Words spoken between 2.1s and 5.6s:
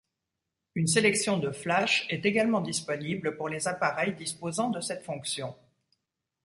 également disponible pour les appareils disposant de cette fonction.